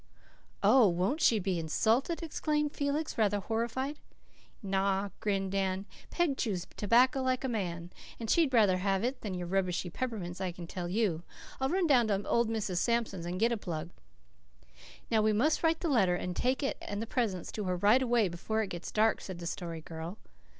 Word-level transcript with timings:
"Oh, 0.63 0.87
won't 0.87 1.21
she 1.21 1.37
be 1.37 1.59
insulted?" 1.59 2.23
exclaimed 2.23 2.71
Felix, 2.71 3.19
rather 3.19 3.39
horrified. 3.39 3.99
"Naw," 4.63 5.09
grinned 5.19 5.51
Dan. 5.51 5.85
"Peg 6.09 6.37
chews 6.37 6.65
tobacco 6.75 7.21
like 7.21 7.43
a 7.43 7.47
man. 7.47 7.91
She'd 8.27 8.51
rather 8.51 8.77
have 8.77 9.03
it 9.03 9.21
than 9.21 9.35
your 9.35 9.45
rubbishy 9.45 9.91
peppermints, 9.91 10.41
I 10.41 10.51
can 10.53 10.65
tell 10.65 10.89
you. 10.89 11.21
I'll 11.59 11.69
run 11.69 11.85
down 11.85 12.07
to 12.07 12.27
old 12.27 12.49
Mrs. 12.49 12.77
Sampson's 12.77 13.27
and 13.27 13.39
get 13.39 13.51
a 13.51 13.57
plug." 13.57 13.91
"Now, 15.11 15.21
we 15.21 15.33
must 15.33 15.61
write 15.61 15.81
the 15.81 15.87
letter 15.87 16.15
and 16.15 16.35
take 16.35 16.63
it 16.63 16.77
and 16.81 16.99
the 16.99 17.05
presents 17.05 17.51
to 17.51 17.65
her 17.65 17.77
right 17.77 18.01
away, 18.01 18.27
before 18.27 18.63
it 18.63 18.71
gets 18.71 18.91
dark," 18.91 19.21
said 19.21 19.37
the 19.37 19.45
Story 19.45 19.81
Girl. 19.81 20.17